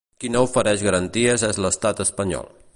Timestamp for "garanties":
0.87-1.45